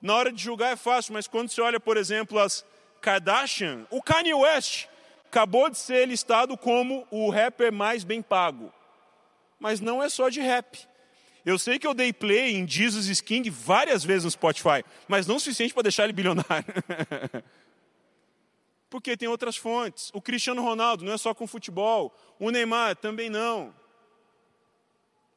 [0.00, 2.64] Na hora de julgar é fácil, mas quando você olha, por exemplo, as
[3.00, 4.86] Kardashian, o Kanye West
[5.26, 8.72] acabou de ser listado como o rapper mais bem pago.
[9.58, 10.78] Mas não é só de rap.
[11.44, 15.26] Eu sei que eu dei play em Jesus is King várias vezes no Spotify, mas
[15.26, 16.66] não o suficiente para deixar ele bilionário.
[18.88, 20.10] Porque tem outras fontes.
[20.14, 23.74] O Cristiano Ronaldo não é só com futebol, o Neymar também não.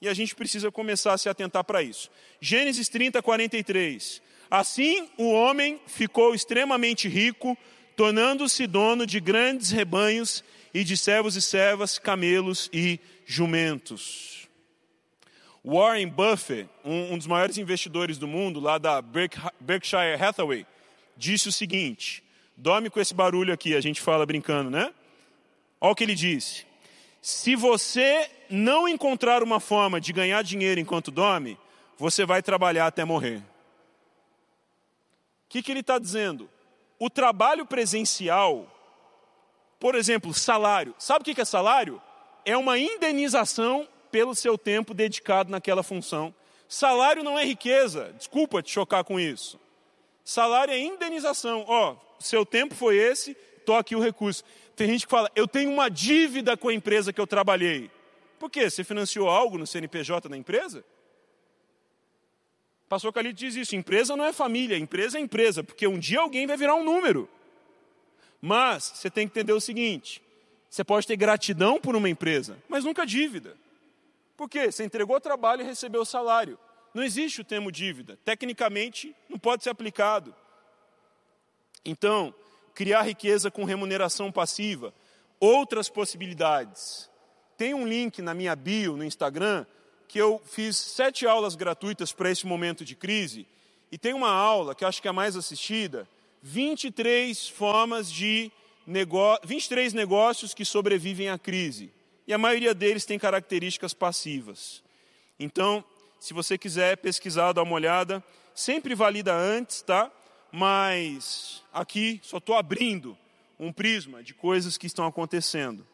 [0.02, 2.10] E a gente precisa começar a se atentar para isso.
[2.40, 4.22] Gênesis 30, 43.
[4.50, 7.58] Assim o homem ficou extremamente rico,
[7.96, 14.48] tornando-se dono de grandes rebanhos e de servos e servas, camelos e jumentos.
[15.64, 20.66] Warren Buffett, um, um dos maiores investidores do mundo, lá da Berkshire Hathaway,
[21.18, 22.24] disse o seguinte:
[22.60, 24.94] dorme com esse barulho aqui, a gente fala brincando, né?
[25.80, 26.66] Olha o que ele disse.
[27.22, 31.58] Se você não encontrar uma forma de ganhar dinheiro enquanto dorme,
[31.98, 33.38] você vai trabalhar até morrer.
[33.38, 33.44] O
[35.50, 36.50] que, que ele está dizendo?
[37.00, 38.68] O trabalho presencial,
[39.80, 40.94] por exemplo, salário.
[40.98, 42.02] Sabe o que, que é salário?
[42.46, 46.34] É uma indenização pelo seu tempo dedicado naquela função.
[46.68, 49.60] Salário não é riqueza, desculpa te chocar com isso.
[50.30, 51.66] Salário é indenização.
[51.68, 53.34] Ó, oh, seu tempo foi esse,
[53.66, 54.44] toque o recurso.
[54.76, 57.90] Tem gente que fala, eu tenho uma dívida com a empresa que eu trabalhei.
[58.38, 58.70] Por quê?
[58.70, 60.86] Você financiou algo no CNPJ da empresa?
[62.88, 66.46] Pastor Calito diz isso: empresa não é família, empresa é empresa, porque um dia alguém
[66.46, 67.28] vai virar um número.
[68.40, 70.22] Mas você tem que entender o seguinte:
[70.70, 73.58] você pode ter gratidão por uma empresa, mas nunca dívida.
[74.38, 74.72] Por quê?
[74.72, 76.60] Você entregou trabalho e recebeu salário.
[77.00, 78.20] Não existe o termo dívida.
[78.26, 80.36] Tecnicamente, não pode ser aplicado.
[81.86, 82.36] Então,
[82.76, 84.94] criar riqueza com remuneração passiva,
[85.40, 87.10] outras possibilidades.
[87.58, 89.66] Tem um link na minha bio no Instagram
[90.10, 93.48] que eu fiz sete aulas gratuitas para esse momento de crise
[93.90, 96.06] e tem uma aula que acho que é a mais assistida,
[96.42, 98.52] 23 formas de
[98.86, 101.94] negócio, 23 negócios que sobrevivem à crise.
[102.28, 104.84] E a maioria deles tem características passivas.
[105.40, 105.82] Então,
[106.20, 110.12] se você quiser pesquisar, dar uma olhada, sempre valida antes, tá?
[110.52, 113.18] Mas aqui só estou abrindo
[113.60, 115.86] um prisma de coisas que estão acontecendo.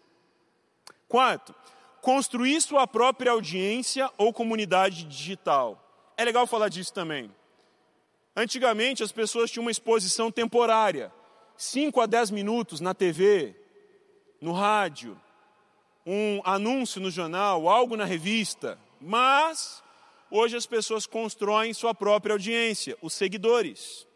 [1.07, 1.53] Quarto,
[2.01, 5.81] construir sua própria audiência ou comunidade digital.
[6.17, 7.31] É legal falar disso também.
[8.35, 11.11] Antigamente as pessoas tinham uma exposição temporária,
[11.57, 13.55] 5 a 10 minutos na TV,
[14.41, 15.19] no rádio,
[16.05, 19.81] um anúncio no jornal, algo na revista, mas
[20.29, 24.07] hoje as pessoas constroem sua própria audiência, os seguidores.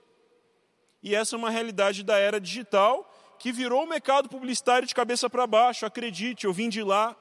[1.02, 5.30] E essa é uma realidade da era digital que virou o mercado publicitário de cabeça
[5.30, 7.16] para baixo, acredite, eu vim de lá.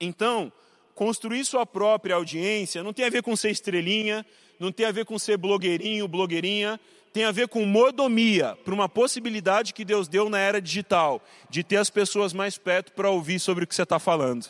[0.00, 0.52] Então,
[0.94, 4.24] construir sua própria audiência não tem a ver com ser estrelinha,
[4.60, 6.80] não tem a ver com ser blogueirinho, blogueirinha,
[7.12, 11.64] tem a ver com modomia, para uma possibilidade que Deus deu na era digital, de
[11.64, 14.46] ter as pessoas mais perto para ouvir sobre o que você está falando.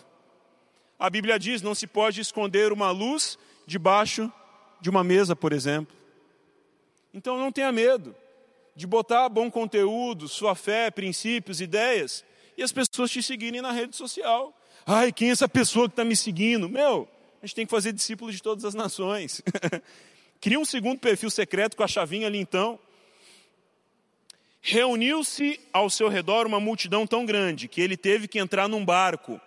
[0.99, 4.33] A Bíblia diz: não se pode esconder uma luz debaixo
[4.81, 5.95] de uma mesa, por exemplo.
[7.13, 8.15] Então não tenha medo
[8.75, 12.25] de botar bom conteúdo, sua fé, princípios, ideias,
[12.57, 14.55] e as pessoas te seguirem na rede social.
[14.87, 16.69] Ai, quem é essa pessoa que está me seguindo?
[16.69, 17.09] Meu,
[17.43, 19.43] a gente tem que fazer discípulos de todas as nações.
[20.41, 22.79] Cria um segundo perfil secreto com a chavinha ali então.
[24.61, 29.41] Reuniu-se ao seu redor uma multidão tão grande que ele teve que entrar num barco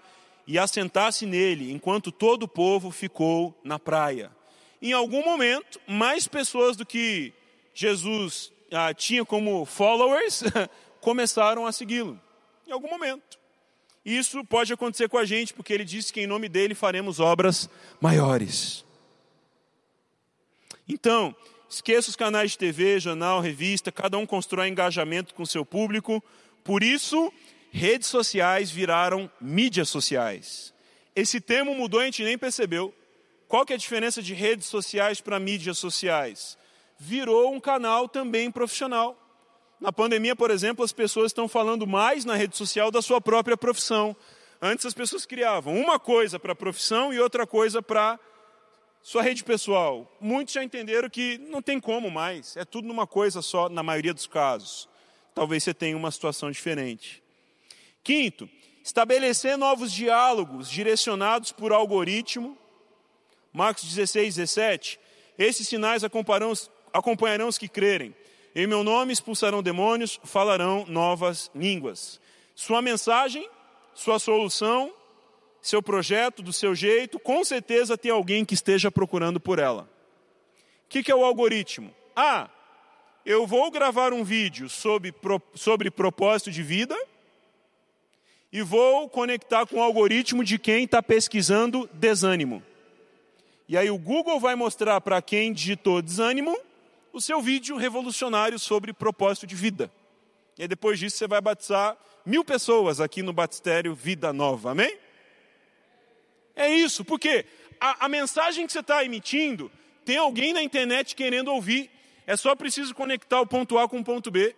[0.49, 4.31] e assentar-se nele, enquanto todo o povo ficou na praia.
[4.81, 7.31] Em algum momento, mais pessoas do que
[7.71, 10.41] Jesus ah, tinha como followers
[11.01, 12.19] começaram a segui-lo,
[12.67, 13.37] em algum momento.
[14.03, 17.69] Isso pode acontecer com a gente, porque ele disse que em nome dele faremos obras
[18.01, 18.83] maiores.
[20.87, 21.35] Então,
[21.69, 26.23] esqueça os canais de TV, jornal, revista, cada um constrói engajamento com seu público.
[26.63, 27.31] Por isso,
[27.71, 30.73] redes sociais viraram mídias sociais.
[31.15, 32.93] Esse termo mudou a gente nem percebeu.
[33.47, 36.57] Qual que é a diferença de redes sociais para mídias sociais?
[36.99, 39.17] virou um canal também profissional.
[39.79, 43.55] Na pandemia, por exemplo, as pessoas estão falando mais na rede social da sua própria
[43.55, 44.15] profissão.
[44.61, 48.19] Antes as pessoas criavam uma coisa para a profissão e outra coisa para
[49.01, 53.41] Sua rede pessoal, muitos já entenderam que não tem como mais, é tudo numa coisa
[53.41, 54.89] só, na maioria dos casos.
[55.33, 57.23] Talvez você tenha uma situação diferente.
[58.03, 58.49] Quinto,
[58.83, 62.57] estabelecer novos diálogos direcionados por algoritmo.
[63.53, 64.99] Marcos 16, 17.
[65.37, 68.15] Esses sinais acompanharão, os que crerem.
[68.55, 72.19] Em meu nome expulsarão demônios, falarão novas línguas.
[72.55, 73.47] Sua mensagem,
[73.93, 74.93] sua solução,
[75.61, 79.89] seu projeto, do seu jeito, com certeza tem alguém que esteja procurando por ela.
[80.85, 81.93] O que, que é o algoritmo?
[82.15, 82.49] Ah,
[83.25, 85.13] eu vou gravar um vídeo sobre,
[85.53, 86.97] sobre propósito de vida
[88.51, 92.63] e vou conectar com o algoritmo de quem está pesquisando desânimo.
[93.67, 96.57] E aí o Google vai mostrar para quem digitou desânimo
[97.13, 99.91] o seu vídeo revolucionário sobre propósito de vida.
[100.57, 104.97] E aí, depois disso você vai batizar mil pessoas aqui no Batistério Vida Nova, amém?
[106.55, 107.45] É isso, porque
[107.79, 109.71] a, a mensagem que você está emitindo,
[110.03, 111.89] tem alguém na internet querendo ouvir,
[112.27, 114.55] é só preciso conectar o ponto A com o ponto B.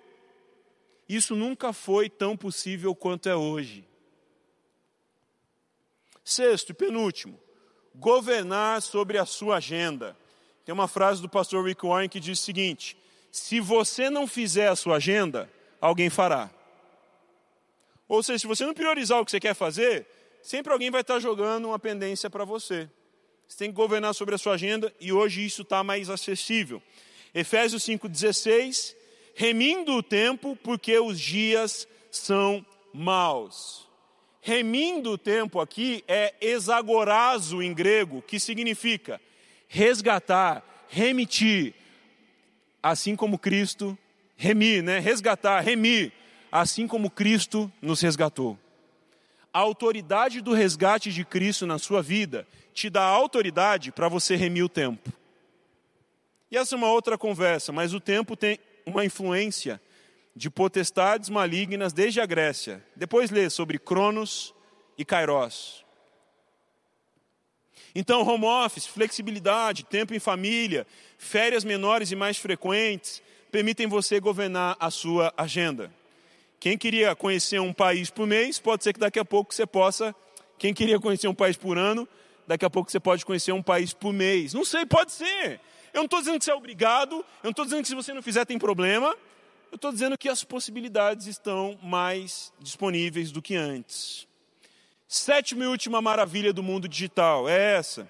[1.11, 3.85] Isso nunca foi tão possível quanto é hoje.
[6.23, 7.37] Sexto e penúltimo,
[7.93, 10.15] governar sobre a sua agenda.
[10.63, 12.95] Tem uma frase do pastor Rick Warren que diz o seguinte:
[13.29, 16.49] se você não fizer a sua agenda, alguém fará.
[18.07, 20.07] Ou seja, se você não priorizar o que você quer fazer,
[20.41, 22.89] sempre alguém vai estar jogando uma pendência para você.
[23.49, 26.81] Você tem que governar sobre a sua agenda e hoje isso está mais acessível.
[27.33, 28.95] Efésios 5,16,
[29.35, 33.87] remindo o tempo porque os dias são maus.
[34.41, 39.21] Remindo o tempo aqui é exagorazo em grego, que significa
[39.67, 41.73] resgatar, remitir,
[42.81, 43.97] assim como Cristo,
[44.35, 44.99] remir, né?
[44.99, 46.11] Resgatar, remir,
[46.51, 48.57] assim como Cristo nos resgatou.
[49.53, 54.63] A autoridade do resgate de Cristo na sua vida te dá autoridade para você remir
[54.63, 55.11] o tempo.
[56.49, 59.81] E essa é uma outra conversa, mas o tempo tem uma influência
[60.35, 62.83] de potestades malignas desde a Grécia.
[62.95, 64.53] Depois lê sobre Cronos
[64.97, 65.85] e Kairos.
[67.93, 74.77] Então, home office, flexibilidade, tempo em família, férias menores e mais frequentes, permitem você governar
[74.79, 75.91] a sua agenda.
[76.59, 80.15] Quem queria conhecer um país por mês, pode ser que daqui a pouco você possa.
[80.57, 82.07] Quem queria conhecer um país por ano,
[82.47, 84.53] daqui a pouco você pode conhecer um país por mês.
[84.53, 85.59] Não sei, pode ser.
[85.93, 88.13] Eu não estou dizendo que você é obrigado, eu não estou dizendo que se você
[88.13, 89.15] não fizer tem problema.
[89.71, 94.27] Eu estou dizendo que as possibilidades estão mais disponíveis do que antes.
[95.07, 98.09] Sétima e última maravilha do mundo digital é essa: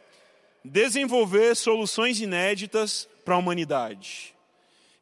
[0.63, 4.36] desenvolver soluções inéditas para a humanidade.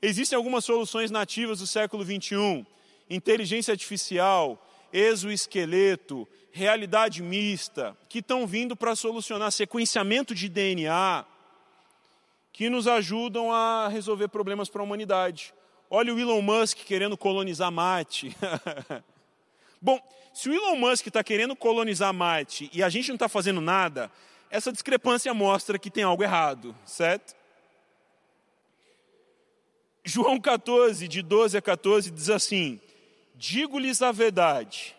[0.02, 2.66] Existem algumas soluções nativas do século 21,
[3.10, 4.62] inteligência artificial,
[4.92, 11.26] exoesqueleto, realidade mista, que estão vindo para solucionar sequenciamento de DNA,
[12.52, 15.54] que nos ajudam a resolver problemas para a humanidade.
[15.90, 18.36] Olha o Elon Musk querendo colonizar Marte.
[19.82, 20.00] Bom,
[20.34, 24.12] se o Elon Musk está querendo colonizar Marte e a gente não está fazendo nada,
[24.50, 27.36] essa discrepância mostra que tem algo errado, certo?
[30.04, 32.80] João 14, de 12 a 14, diz assim:
[33.36, 34.96] Digo-lhes a verdade.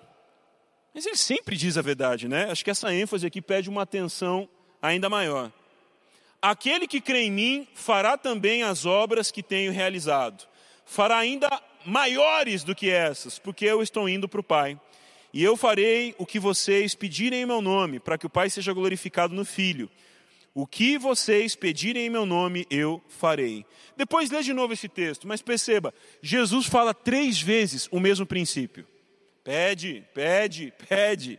[0.95, 2.51] Mas ele sempre diz a verdade, né?
[2.51, 4.49] Acho que essa ênfase aqui pede uma atenção
[4.81, 5.53] ainda maior.
[6.43, 10.47] Aquele que crê em mim fará também as obras que tenho realizado,
[10.87, 11.49] fará ainda
[11.85, 14.79] maiores do que essas, porque eu estou indo para o Pai.
[15.33, 18.73] E eu farei o que vocês pedirem em meu nome, para que o Pai seja
[18.73, 19.89] glorificado no Filho.
[20.53, 23.65] O que vocês pedirem em meu nome, eu farei.
[23.97, 28.87] Depois lê de novo esse texto, mas perceba, Jesus fala três vezes o mesmo princípio.
[29.45, 31.39] Pede, pede, pede.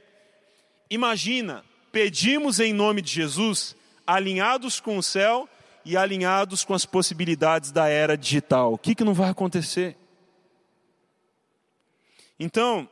[0.90, 3.76] Imagina, pedimos em nome de Jesus,
[4.12, 5.48] alinhados com o céu
[5.86, 8.74] e alinhados com as possibilidades da era digital.
[8.74, 9.96] O que, que não vai acontecer?
[12.38, 12.90] Então,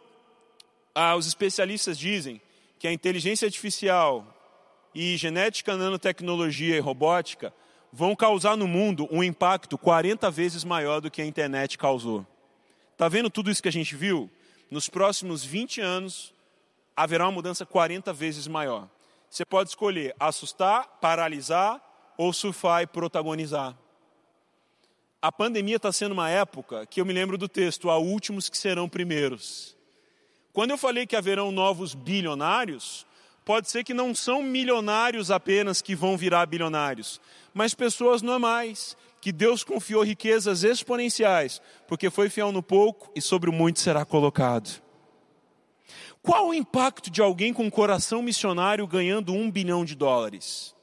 [0.95, 2.41] ah, os especialistas dizem
[2.79, 4.25] que a inteligência artificial
[4.95, 7.53] e genética, nanotecnologia e robótica
[7.91, 12.25] vão causar no mundo um impacto 40 vezes maior do que a internet causou.
[12.93, 14.29] Está vendo tudo isso que a gente viu?
[14.71, 16.33] Nos próximos 20 anos,
[16.95, 18.87] haverá uma mudança 40 vezes maior.
[19.29, 21.81] Você pode escolher assustar, paralisar
[22.17, 23.77] ou surfar e protagonizar.
[25.21, 28.57] A pandemia está sendo uma época que eu me lembro do texto, há últimos que
[28.57, 29.77] serão primeiros.
[30.53, 33.05] Quando eu falei que haverão novos bilionários,
[33.45, 37.21] pode ser que não são milionários apenas que vão virar bilionários,
[37.53, 43.49] mas pessoas normais, que Deus confiou riquezas exponenciais, porque foi fiel no pouco e sobre
[43.49, 44.81] o muito será colocado.
[46.21, 50.75] Qual o impacto de alguém com um coração missionário ganhando um bilhão de dólares?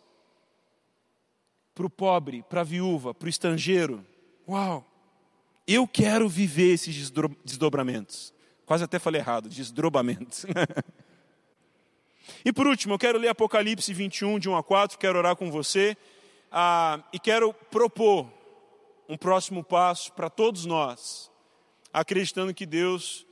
[1.77, 4.05] para o pobre, para a viúva, para o estrangeiro.
[4.49, 4.83] Uau!
[5.67, 7.13] Eu quero viver esses
[7.45, 8.33] desdobramentos.
[8.65, 10.47] Quase até falei errado, desdobramentos.
[12.43, 15.51] e por último, eu quero ler Apocalipse 21, de 1 a 4, quero orar com
[15.51, 15.95] você
[16.51, 18.27] ah, e quero propor
[19.07, 21.31] um próximo passo para todos nós,
[21.93, 23.26] acreditando que Deus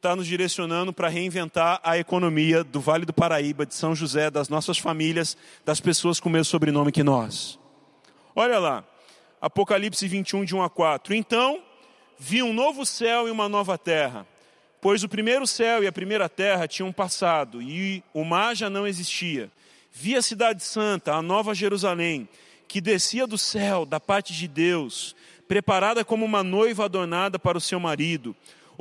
[0.00, 4.48] está nos direcionando para reinventar a economia do Vale do Paraíba, de São José, das
[4.48, 7.58] nossas famílias, das pessoas com o mesmo sobrenome que nós.
[8.34, 8.82] Olha lá,
[9.42, 11.14] Apocalipse 21, de 1 a 4.
[11.14, 11.62] Então,
[12.18, 14.26] vi um novo céu e uma nova terra,
[14.80, 18.86] pois o primeiro céu e a primeira terra tinham passado e o mar já não
[18.86, 19.50] existia.
[19.92, 22.26] Vi a cidade santa, a nova Jerusalém,
[22.66, 25.14] que descia do céu, da parte de Deus,
[25.46, 28.34] preparada como uma noiva adornada para o seu marido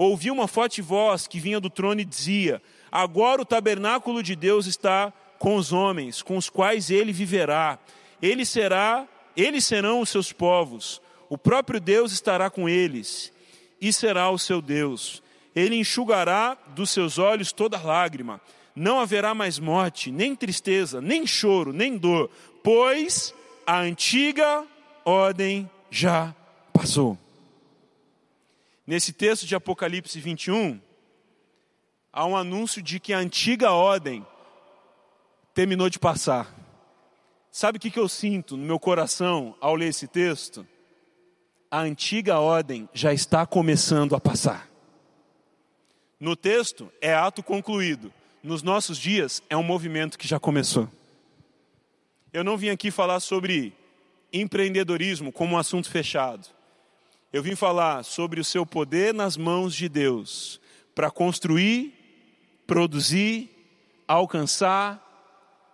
[0.06, 4.66] ouvi uma forte voz que vinha do trono e dizia: Agora o tabernáculo de Deus
[4.66, 7.78] está com os homens, com os quais ele viverá.
[8.22, 11.02] Ele será, eles serão os seus povos.
[11.30, 13.32] O próprio Deus estará com eles
[13.80, 15.22] e será o seu Deus.
[15.56, 18.42] Ele enxugará dos seus olhos toda lágrima.
[18.76, 22.30] Não haverá mais morte, nem tristeza, nem choro, nem dor,
[22.64, 23.34] pois
[23.68, 24.64] a antiga
[25.04, 26.34] ordem já
[26.74, 27.18] passou.
[28.90, 30.82] Nesse texto de Apocalipse 21,
[32.12, 34.26] há um anúncio de que a antiga ordem
[35.54, 36.52] terminou de passar.
[37.52, 40.66] Sabe o que eu sinto no meu coração ao ler esse texto?
[41.70, 44.68] A antiga ordem já está começando a passar.
[46.20, 48.12] No texto é ato concluído.
[48.42, 50.90] Nos nossos dias é um movimento que já começou.
[52.34, 53.72] Eu não vim aqui falar sobre
[54.34, 56.58] empreendedorismo como um assunto fechado.
[57.32, 60.60] Eu vim falar sobre o seu poder nas mãos de Deus
[60.96, 61.94] para construir,
[62.66, 63.50] produzir,
[64.08, 65.00] alcançar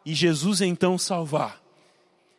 [0.05, 1.61] e Jesus então salvar.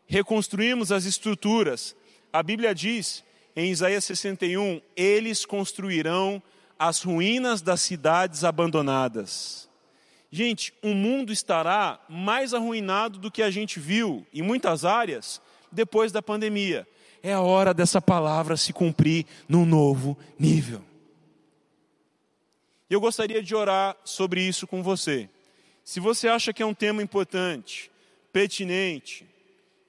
[0.07, 1.97] Reconstruímos as estruturas.
[2.31, 3.25] A Bíblia diz
[3.57, 6.43] em Isaías 61: eles construirão
[6.79, 9.67] as ruínas das cidades abandonadas.
[10.31, 15.41] Gente, o mundo estará mais arruinado do que a gente viu em muitas áreas
[15.73, 16.87] depois da pandemia
[17.27, 20.81] é a hora dessa palavra se cumprir num novo nível.
[22.89, 25.29] Eu gostaria de orar sobre isso com você.
[25.83, 27.91] Se você acha que é um tema importante,
[28.33, 29.27] pertinente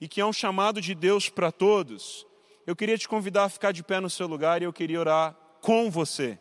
[0.01, 2.25] e que é um chamado de Deus para todos,
[2.65, 5.35] eu queria te convidar a ficar de pé no seu lugar e eu queria orar
[5.61, 6.39] com você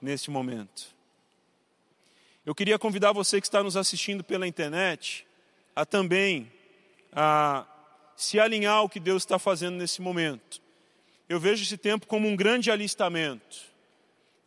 [0.00, 0.94] nesse momento.
[2.46, 5.26] Eu queria convidar você que está nos assistindo pela internet
[5.74, 6.52] a também
[7.12, 7.66] a
[8.16, 10.60] se alinhar ao que Deus está fazendo nesse momento.
[11.28, 13.62] Eu vejo esse tempo como um grande alistamento.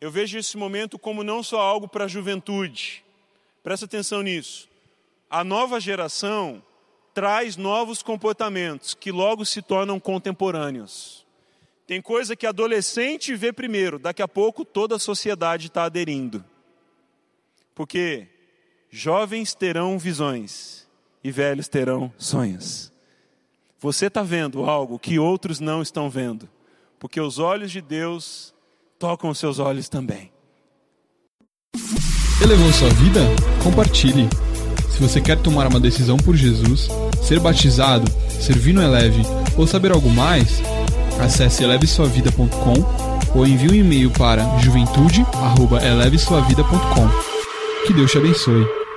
[0.00, 3.04] Eu vejo esse momento como não só algo para a juventude.
[3.62, 4.68] Presta atenção nisso.
[5.28, 6.62] A nova geração
[7.12, 11.26] traz novos comportamentos que logo se tornam contemporâneos.
[11.86, 16.44] Tem coisa que adolescente vê primeiro, daqui a pouco toda a sociedade está aderindo.
[17.74, 18.28] Porque
[18.90, 20.86] jovens terão visões
[21.24, 22.92] e velhos terão sonhos.
[23.80, 26.48] Você está vendo algo que outros não estão vendo,
[26.98, 28.52] porque os olhos de Deus
[28.98, 30.32] tocam os seus olhos também.
[32.42, 33.20] Elevou sua vida?
[33.62, 34.28] Compartilhe.
[34.90, 36.88] Se você quer tomar uma decisão por Jesus,
[37.22, 39.22] ser batizado, servir no Eleve
[39.56, 40.60] ou saber algo mais,
[41.20, 47.08] acesse elevesuavida.com ou envie um e-mail para juventude@elevesuavida.com.
[47.86, 48.87] Que Deus te abençoe.